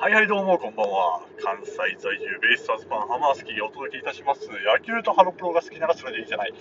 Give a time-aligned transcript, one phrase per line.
[0.00, 1.20] はいはいどうもこんばんは。
[1.44, 4.48] 関西在住ベイスターズファンハマースキーがお届けいたします。
[4.48, 6.54] 野球とハロプロが好きならそれでいいじゃない。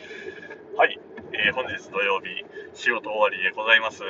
[0.75, 0.99] はい、
[1.31, 4.03] えー本日土曜日、仕事終わりでございます。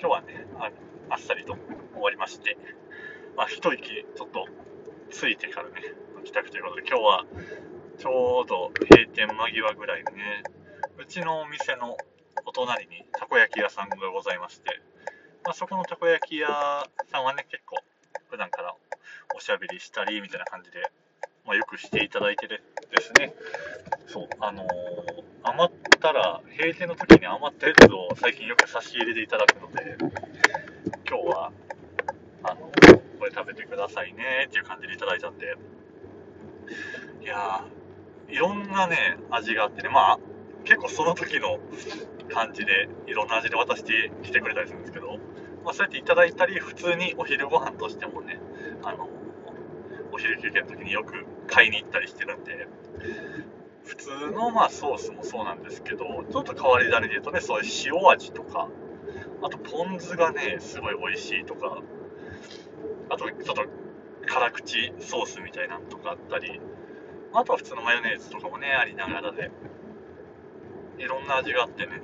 [0.00, 0.70] 今日はね、あ
[1.10, 1.52] あっさりと
[1.92, 2.56] 終わりまして、
[3.36, 4.46] まあ、一息ちょっと
[5.10, 5.74] ついてからね、
[6.24, 7.26] 帰宅ということで、今日は
[7.98, 10.44] ちょうど閉店間際ぐらいでね、
[10.96, 11.98] うちのお店の
[12.46, 14.80] お隣にたこ焼き屋さんがございまして、
[15.44, 16.48] まあ、そこのたこ焼き屋
[17.12, 17.76] さんはね、結構
[18.28, 18.74] 普段から
[19.36, 20.90] おしゃべりしたりみたいな感じで、
[21.46, 23.34] まあ、よくしていただいてでですね、
[24.06, 29.96] そう、あのー余ったら、閉店の時に余ったやつを最近よく差し入れでいただくので、
[31.08, 31.52] 今日は、
[32.42, 32.70] あの
[33.18, 35.56] これ食べてくださいねっていう感じでいただいたんで、
[37.22, 40.18] いやー、いろんなね、味があってね、まあ、
[40.64, 41.58] 結構その時の
[42.28, 45.07] 感じで、いろんな味で渡してきてくれたりするんですけど、
[45.68, 48.40] まあ、そうやっていただいたり、普通にお昼ご飯としてもね、
[48.82, 49.06] あの、
[50.10, 52.66] お昼休憩の時によく買いに行ったりしてるんで、
[53.84, 58.70] 普通のまあソースもそうなんですけど、ちょっと変わり種で言うとね、そういう塩味とか、
[59.42, 61.82] あとポン酢がね、すごい美味しいとか、
[63.10, 63.66] あとちょっと
[64.26, 66.62] 辛口ソースみたいなのとかあったり、
[67.34, 69.50] あとは普通のマヨネーズとかもね、ありながらで、
[70.98, 72.00] いろんな味があってね、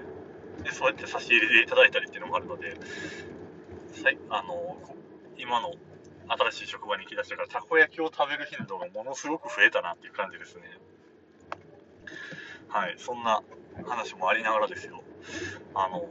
[0.63, 2.77] でそうやって差し入れでいただいたりっていうのもあるので、
[4.31, 4.77] あの
[5.39, 5.73] 今の
[6.27, 10.63] 新しい職場に行きだしてから、たこ焼きを食べる頻度がものすごく増えたなっていう感じですね。
[12.69, 13.43] はい、そんな
[13.87, 15.03] 話もありながらですよ。
[15.75, 16.09] あの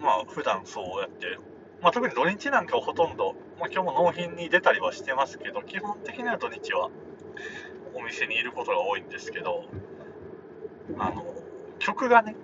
[0.00, 1.38] まあ、普段そうやって、
[1.80, 6.90] まあ、特に土日なんかはほとんど、まあ、今日も納品に出たりはしてますけど、基本的には土日は
[7.94, 9.64] お店にいることが多いんですけど、
[10.98, 11.24] あの
[11.78, 12.36] 曲がね、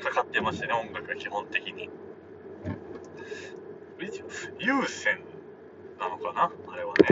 [0.00, 1.90] かかってましてね、音楽が基本的に。
[4.00, 4.26] 一応
[4.58, 5.20] 有線
[5.98, 6.52] なのかな？
[6.68, 7.08] あれはね。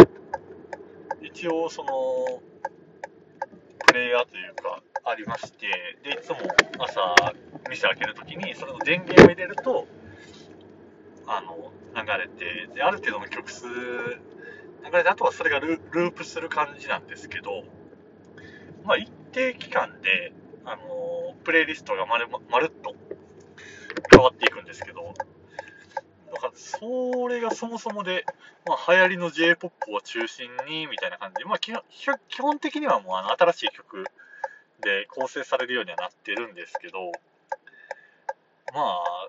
[1.23, 2.43] 一応、その、
[3.87, 5.67] プレイヤーというか、ありまして、
[6.03, 6.37] で、いつも
[6.79, 7.15] 朝、
[7.69, 9.87] 店開けるときに、それの電源を入れると、
[11.27, 17.65] あの、流れて、で、ある程度の曲数、流れて、あとはそれがルループする感じなんですけど、
[18.85, 20.33] まあ、一定期間で、
[20.67, 22.95] あの、プレイリストがまるまるっと
[24.11, 25.15] 変わっていくんですけど、
[26.35, 28.27] だから、それがそもそもで、
[28.67, 31.39] まあ、流行りの J-POP を中心に、みたいな感じ。
[31.39, 31.73] で、まあ、基
[32.41, 34.05] 本的にはもう、あの、新しい曲
[34.81, 37.13] で構成されるようにはなってるんですけど、
[38.75, 39.29] まあ、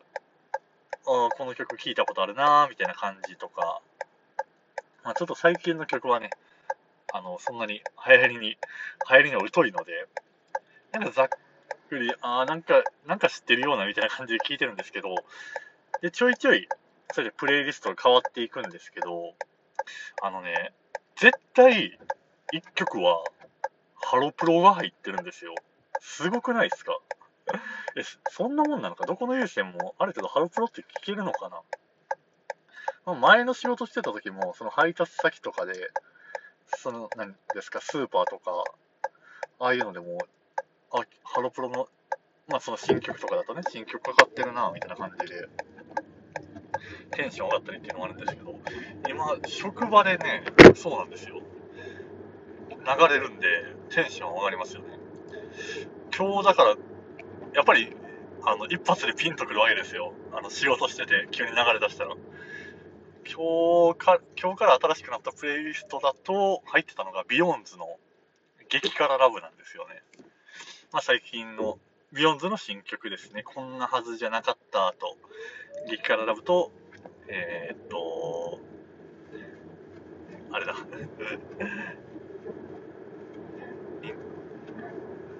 [1.07, 3.81] あこの曲聴いたことあるなみたいな感じとか、
[5.03, 6.31] まあ、ちょっと最近の曲はね、
[7.13, 8.57] あの、そんなに流行りに、流
[9.07, 10.07] 行りに疎いので、
[10.91, 11.29] なんかざっ
[11.89, 15.15] くり、ああ、なんか、なんか知ってるようなみたいな感じで聞いてるんですけど、
[16.01, 16.67] で、ちょいちょい、
[17.13, 19.33] それでプレイリストが変わっていくんですけど、
[20.21, 20.73] あのね、
[21.16, 21.97] 絶対、
[22.51, 23.23] 一曲は、
[23.95, 25.55] ハロプロが入ってるんですよ。
[25.99, 26.97] すごくないですか？
[27.95, 29.05] え、そんなもんなのか？
[29.05, 31.61] どこの有線もある程度ハロプロって聞けるのかな？
[33.05, 35.73] まあ前の仕事してた時も、その配達先とかで、
[36.77, 38.63] その、何ですか、スーパーとか、
[39.59, 40.17] ああいうのでも、
[40.91, 41.88] あ、ハロプロの、
[42.47, 45.47] まあその新曲とかだとね、新曲かかってるな、みたいな感じで、
[47.15, 48.59] テンション上がったりっていうのもあるんですけど、
[49.09, 50.43] 今、職場でね、
[50.75, 51.41] そうなんですよ。
[52.69, 53.47] 流れるんで、
[53.89, 54.99] テンション上がりますよね。
[56.15, 56.75] 今日だから、
[57.53, 57.95] やっぱり、
[58.43, 60.13] あの、一発でピンとくるわけですよ。
[60.33, 62.15] あの、仕事してて、急に流れ出したら。
[63.25, 67.87] 今日か、今日から新しくなったプレイリストだと、入ってたのがビヨンズの
[68.69, 70.03] 激辛ラブなんですよね。
[70.91, 71.79] まあ、最近の
[72.13, 73.43] ビヨンズの新曲ですね。
[73.43, 75.17] こんなはずじゃなかったと、
[75.89, 76.71] 激辛ラブと、
[77.28, 78.59] えー、っと、
[80.52, 80.75] あれだ。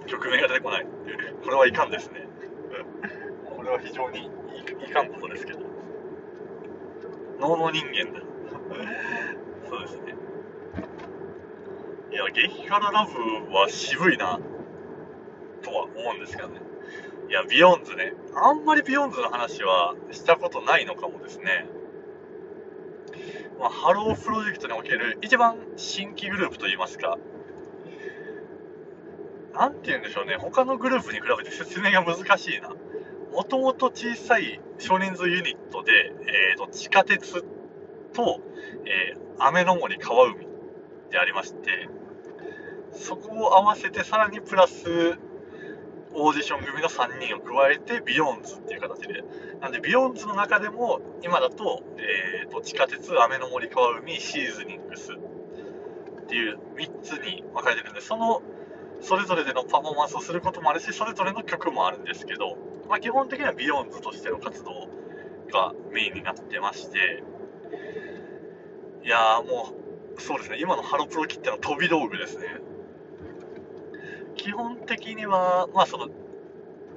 [0.07, 0.85] 曲名が出てこない。
[1.44, 2.28] これはいかんですね。
[3.56, 4.29] これは非常に
[4.88, 5.59] いかんことですけど。
[7.39, 8.22] Now Now 人間だ。
[9.70, 10.16] そうですね。
[12.11, 14.40] いや、激辛ラブは渋いな、
[15.61, 16.61] とは思うんですけどね。
[17.28, 18.14] いや、ビヨンズね。
[18.35, 21.67] あんまりビヨンズの話はしたことないのかもですね。
[23.59, 27.17] まあ、ハロープロジェクトにおける一番新規グループといいますか、
[29.53, 32.69] なんて言うんでしょうね、他のグループに比べて説明が難しいな。
[33.31, 35.91] もともと小さい少人数ユニットで、
[36.22, 37.43] えーと、地下鉄
[38.13, 38.41] と、
[38.85, 40.47] えー、雨ノ森川海
[41.11, 41.90] でありまして、
[42.93, 45.17] そこを合わせてさらにプラス
[46.16, 49.23] オーディション組の3人を加えてビヨンズっていう形で。
[49.62, 58.41] なんでビヨンズの中でも今だと、えーと、地下鉄、雨ノ森川海、シーズニングスっていう3つに分かれてるんで、その
[59.02, 62.58] それぞれでのパフォーマンスをすることもあるし、それぞれの曲もあるんですけど、
[62.90, 64.88] まあ、基本的にはビヨンズとしての活動
[65.52, 67.23] がメインになってまして、
[69.03, 69.73] いやも
[70.17, 72.47] う、そうですね、今のハロプロきっての飛び道具ですね。
[74.35, 76.09] 基本的には、まあその、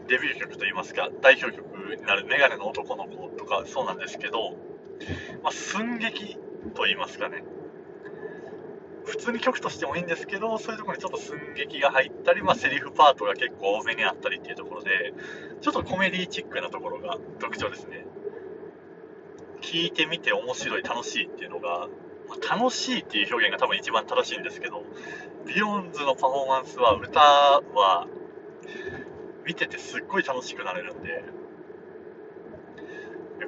[0.08, 1.64] デビュー曲といいますか、代表曲
[1.94, 4.52] になるメガネの男の子とかそうなんですけど、
[5.42, 6.36] まあ、寸劇
[6.74, 7.44] と言いますかね。
[9.04, 15.14] 普通に曲としてもいいんですけど、そういうところにちょっと寸劇が入ったり、まあ、セリフパートが結構多めにあったりっていうところで、
[15.60, 18.06] ちょっとコメディチックなところが特徴ですね。
[19.60, 21.88] 聞いてみて面白い、楽しいっていうのが、
[22.28, 24.84] まあ、楽しいっていう表現が多分一番正しいんですけど、
[25.48, 28.06] ビヨンズのパフォーマンスは、歌は、
[29.46, 31.24] 見ててすっごい楽しくなれるんで、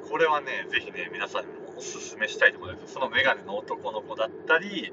[0.09, 2.93] これはね、ぜひね、皆さんにもおすすめしたいところです。
[2.93, 4.91] そのメガネの男の子だったり、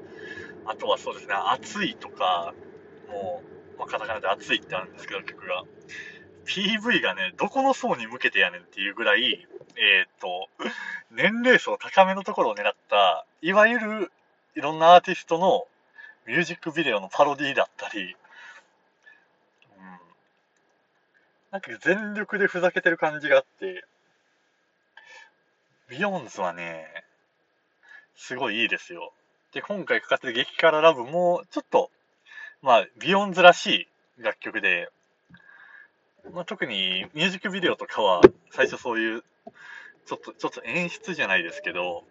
[0.65, 2.53] あとはそうですね、熱いとか、
[3.09, 3.41] も
[3.75, 5.63] う、まあ、カタカナで熱いってあるんですけど、曲が。
[6.45, 9.47] PV がね、どこの層に向けてやねんっていうぐらい、
[9.77, 10.47] えっ、と、
[11.09, 14.11] 年齢層高めのところを狙った、いわゆる
[14.55, 15.65] いろんなアーティストの
[16.29, 18.15] ミュージックビデオのパロディだったり、
[19.79, 19.85] うん、
[21.49, 23.83] なんか全力でふざけてる感じがあって、
[25.89, 26.85] ビヨンズはね、
[28.15, 29.11] すごいいいですよ。
[29.53, 31.89] で、今回かかってる激辛ラブも、ちょっと、
[32.61, 33.87] まあ、ビヨンズらし
[34.19, 34.91] い楽曲で、
[36.31, 38.21] まあ、特にミュージックビデオとかは、
[38.51, 39.23] 最初そういう、
[40.05, 42.03] ちょっと、ちょっと演出じゃないですけど、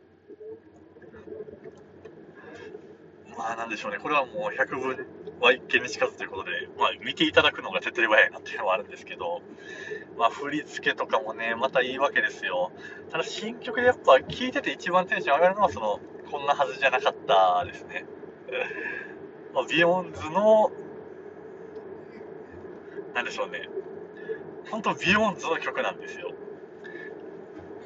[3.38, 5.06] まあなんでしょうね、これはもう百聞
[5.40, 9.42] は一見にしかずということで、まあ見ていただくのが手っ取り早いなっていうのはあるんですけど、
[10.18, 12.72] まあ振り付けとかもね、またいいわけですよ。
[13.12, 18.06] ただ新曲でやっぱ聴いてて一番テンション上がるのはその、こんなはずじゃなかったですね。
[19.54, 20.72] まあ、ビヨンズの、
[23.14, 23.68] なんでしょうね。
[24.68, 26.32] 本当ビヨンズの曲なんですよ。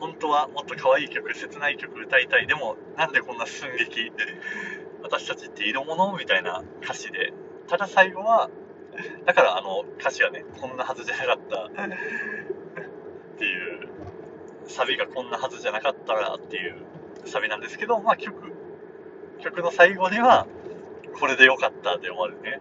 [0.01, 2.47] 本当はもっと可愛い曲、切ない曲歌いたい。
[2.47, 4.11] でも、なんでこんな寸劇、
[5.03, 7.33] 私たちって色物みたいな歌詞で。
[7.69, 8.51] ただ最後は、
[9.25, 11.69] だからあの歌詞はね、こんなはずじゃなかったっ
[13.39, 13.89] ていう、
[14.67, 16.77] サビがこんなはずじゃなかったらっていう
[17.25, 18.53] サビなんですけど、まあ曲、
[19.41, 20.47] 曲の最後には、
[21.19, 22.61] これでよかったで終わるね。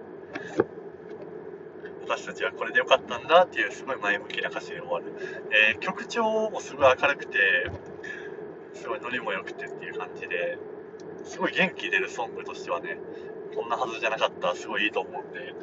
[2.03, 5.05] 私たちはこれでよかったんだっていうすごい前向きな歌詞で終わる。
[5.51, 7.37] えー、曲調もすごい明るくて、
[8.73, 10.57] すごいノリも良くてっていう感じで、
[11.23, 12.97] すごい元気出るソングとしてはね、
[13.55, 15.53] こんなはずじゃなかった、すごいいいと思うんで。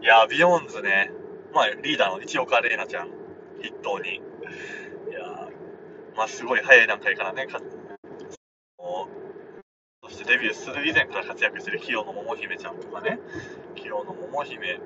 [0.00, 1.10] いやビヨーンズね、
[1.52, 3.08] まあリーダーの一岡伶奈ちゃん。
[3.56, 4.20] 筆頭に、い
[5.12, 5.48] や
[6.16, 7.46] まあすごい早い段階からね、
[10.02, 13.18] そしてデビューする以前から活躍してる清野桃々姫ちゃんとかね、
[13.74, 14.80] 清野桃々姫、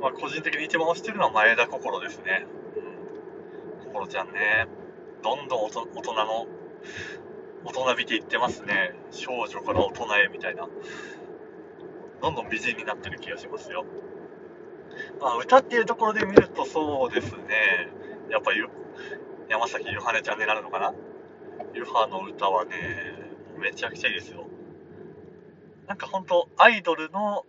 [0.00, 2.46] まあ、個人的に一番推してるのは前田こころですね。
[3.82, 3.84] うん。
[3.86, 4.66] こころちゃんね、
[5.22, 6.46] どんどん大人の、
[7.66, 8.94] 大人びていってますね。
[9.10, 10.68] 少女から大人へみたいな。
[12.22, 13.84] どんどん美人になってる気がしますよ。
[15.20, 17.88] まあ、歌っていうところで見るとそうですね。
[18.30, 18.64] やっぱり、
[19.48, 20.94] 山崎ゆはねちゃんになるのかな？
[21.74, 22.72] ゆはの歌はね、
[23.58, 24.46] めちゃくちゃいいですよ。
[25.86, 27.44] なんかほんと、アイドルの、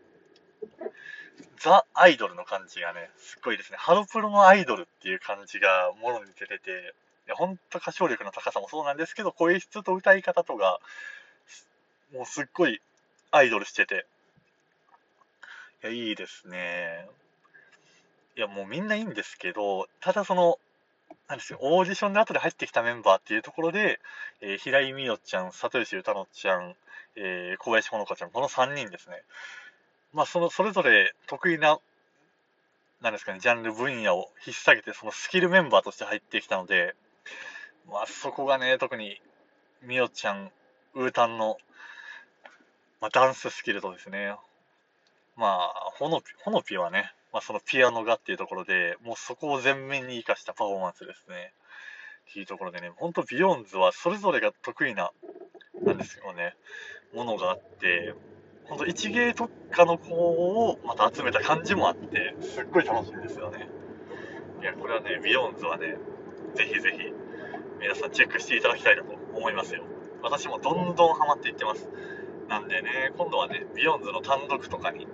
[1.60, 3.78] ザ・アイドルの感じがね、すっごいですね。
[3.80, 6.94] ハロプロのアイドルっていう感じがもろに出てて、
[7.28, 10.80] いやほんと歌唱力の高さもそうなんですけど、声質と歌い方とか、
[12.14, 12.82] もうすっごい
[13.32, 14.06] アイドルしてて、
[15.84, 17.08] いや、いいですね。
[18.38, 20.58] いや、もうみんないいんですけど、ただその、
[21.28, 24.00] なんですよ、オーディションで後で入ってきたメンバーっていうところで、
[24.40, 26.76] えー、平井美桜ちゃん、里吉歌乃ちゃん、
[27.16, 29.22] えー、小林ほのかちゃん、この3人ですね。
[30.14, 31.80] まあ、その、それぞれ得意な、
[33.02, 36.96] なんですかね、ジャンル分野を引っ提げて、そのスキルメンバーとして入ってきたので、
[37.98, 39.20] まあ、そこがね、特に、
[39.82, 40.52] 美桜ちゃん、
[40.94, 41.58] ウータンの、
[43.02, 44.36] まあ、ダンススキルとですね、
[45.36, 51.54] まあ、ほのぴ、ほのぴはね、まあ、そのピアノがっていうところで、もうそこを全面に生かしたパフォーマンスですね。
[52.30, 55.10] っていうところでね、ほんとビヨーンズはそれぞれが得意な、
[55.82, 56.54] なんですよね、
[57.16, 58.14] ものがあって、
[58.66, 63.68] ほんと一芸特化の子をまた集めた感じもあって、すっごい楽しいんですよね。
[64.62, 65.98] いや、これはね、ビヨーンズはね、
[66.54, 67.27] ぜひぜひ、
[67.80, 69.84] 皆さんチェックしていただきたいなと思いますよ。
[70.22, 71.90] 私もどんどんハマっていってます。
[72.50, 75.08] なんでね、今度はね、ビヨンズの単独とかに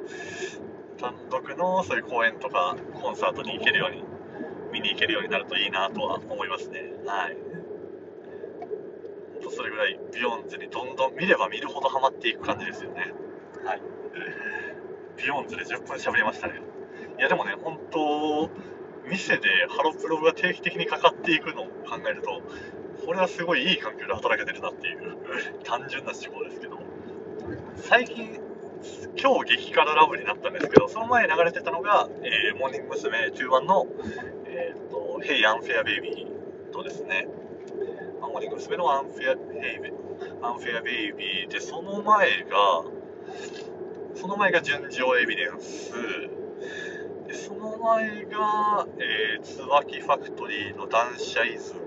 [0.97, 4.03] 単独のそういう公演とかコンサートに行けるように
[4.71, 6.93] 見に行けるようになるといいなとは思いますね。
[7.05, 7.37] はい。
[9.55, 13.13] それぐらいビヨンズにどんどん見れば見るほどハマっていく感じですよね。
[13.65, 13.81] はい。
[15.17, 16.61] ビヨンズで10分喋りましたね。
[17.19, 18.49] いやでもね本当
[19.09, 22.41] 店でハロプロが定期的にかかっていくのを考えると
[23.05, 25.17] これはすごいいい環境で働けてるなっていう
[25.63, 26.79] 単純な思考ですけど
[27.75, 28.39] 最近
[29.17, 33.29] 今日激辛ラブになったんですけどその前に流れてたのが、えー、モーニング娘。
[33.29, 33.87] 21の
[34.45, 36.27] 「えーと、と Hey Unfair Baby」
[36.71, 37.27] とですね
[38.21, 38.77] モーニング娘。
[38.77, 39.93] の Unfair Baby,
[40.41, 42.83] Unfair Baby でその前が
[44.15, 45.93] その前が純情エビデンス
[47.33, 51.79] その前が、えー、椿ファクトリーのダンシャイズム。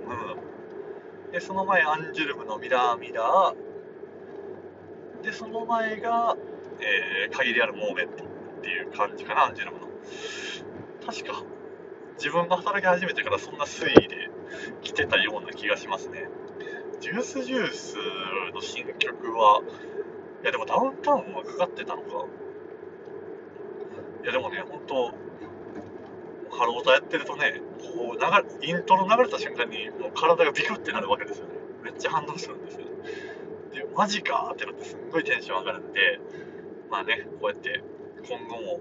[1.32, 5.24] でその前アンジュルムのミラーミラー。
[5.24, 6.36] でその前が、
[6.80, 8.26] えー、限りあるモーメントっ
[8.62, 9.86] ていう感じかなアンジュルムの。
[11.06, 11.44] 確か
[12.18, 14.30] 自分が働き始めてからそんな推移で
[14.82, 16.28] 来てたような気がしますね。
[17.00, 17.96] ジュースジュース
[18.54, 19.62] の新曲は
[20.42, 22.26] いやでもダウンタウンはかかってたのか。
[24.26, 25.14] いやでもね本当
[26.50, 31.52] ハロータやってるとね、こう流れ、イントロ流れた瞬間に、もう体がビクってなるわけですよね。
[31.84, 32.86] めっちゃ反応するんですよ。
[33.74, 36.18] で、マジかってなってすんごいテンション上がるんで、
[36.90, 37.82] まあね、こうやって
[38.26, 38.80] 今後も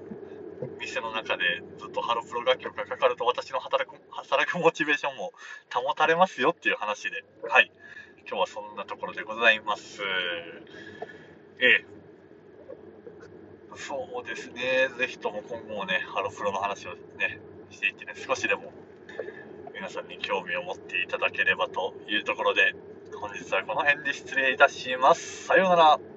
[0.79, 1.43] 店の中で
[1.77, 5.33] ずっとハロプロ楽曲がかかると私の働く、働くモチベーションも
[5.69, 7.71] 保たれますよっていう話で、はい。
[8.27, 10.01] 今日はそんなところでございます。
[11.59, 11.94] ええ。
[13.77, 14.89] そうですね。
[14.97, 17.39] ぜひとも今後もね、ハロプロの話をね、
[17.69, 18.71] していってね、少しでも
[19.73, 22.73] 皆さんに興味を持っていただければというところで、
[23.13, 25.45] 本日はこの辺で失礼いたします。
[25.45, 26.14] さようなら。